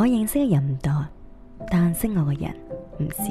[0.00, 1.04] 我认识嘅人唔多，
[1.68, 2.54] 但识我嘅人
[3.00, 3.24] 唔少。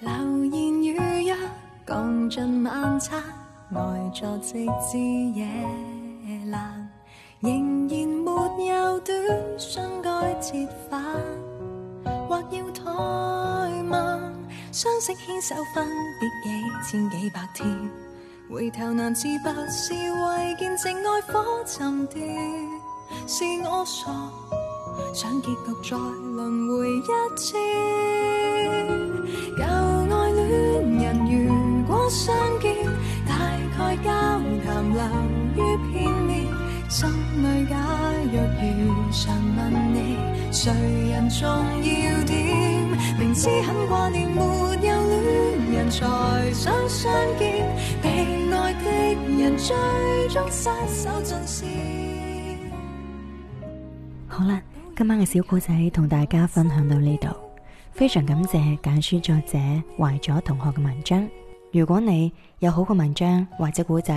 [0.00, 1.36] 流言如约，
[1.86, 3.22] 共进晚餐，
[3.70, 4.54] 外坐直
[4.90, 4.98] 至
[5.34, 5.46] 夜
[6.50, 6.81] 阑。
[7.42, 9.16] 仍然没有短
[9.58, 10.54] 相该折
[10.88, 11.02] 返，
[12.28, 14.32] 或要怠慢。
[14.70, 15.84] 相识牵手，分
[16.20, 16.28] 别
[16.84, 17.66] 几千几百天，
[18.48, 22.24] 回头难自拔，是为见证爱火沉淀，
[23.26, 24.12] 是我傻，
[25.12, 27.56] 想结局再轮回一次。
[29.58, 32.84] 旧爱恋人如果相见，
[33.26, 33.36] 大
[33.98, 34.31] 概。
[36.92, 37.76] 心里假
[38.24, 40.14] 如常问你，
[40.52, 40.70] 谁
[41.10, 42.86] 人重要点？
[43.18, 44.94] 明知很挂念，没有恋
[45.72, 46.06] 人才
[46.52, 47.66] 想相见，
[48.02, 49.74] 被爱的人最
[50.28, 51.64] 终失手尽消。
[54.28, 54.60] 好啦，
[54.94, 57.28] 今晚嘅小故仔同大家分享到呢度，
[57.92, 59.56] 非常感谢简书作者
[59.96, 61.26] 怀咗同学嘅文章。
[61.72, 64.12] 如果你有好嘅文章或者古仔，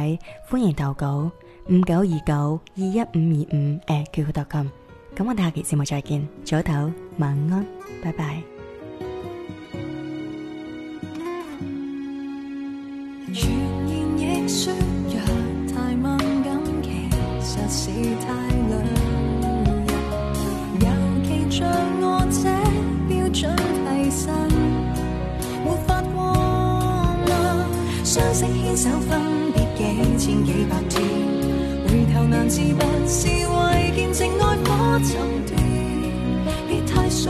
[0.48, 1.32] 欢迎投稿
[1.70, 4.72] 五九二九二一五二五，诶叫佢特琴。
[5.16, 7.66] 咁我哋下期节目再见，早唞，晚安，
[8.04, 8.36] 拜拜。
[28.18, 31.03] 相识牵手分别几千几百天
[31.86, 35.62] 回头难自拔是为见证爱火终端
[36.66, 37.30] 别太傻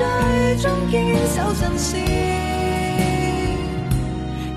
[0.00, 2.00] 最终坚守真善，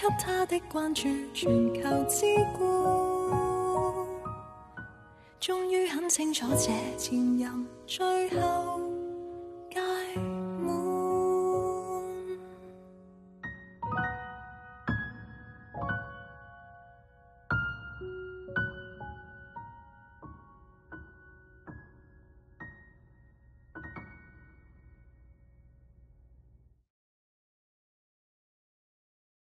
[0.00, 2.24] 给他的关注，全球之
[2.56, 2.64] 冠，
[5.40, 8.87] 终于很清楚这前任最后。